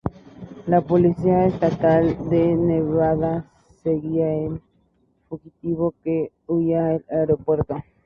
La 0.65 0.81
policía 0.81 1.45
estatal 1.45 2.27
de 2.27 2.55
Nevada 2.55 3.45
seguía 3.83 4.33
el 4.33 4.59
fugitivo, 5.29 5.93
que 6.03 6.31
huía 6.47 6.87
al 6.89 7.05
aeropuerto. 7.07 7.75